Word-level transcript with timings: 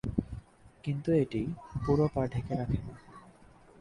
কিন্তু 0.83 1.09
এটি 1.13 1.41
পুরো 1.83 2.05
পা 2.13 2.21
ঢেকে 2.27 2.53
রাখে 2.55 2.79
না। 2.79 2.93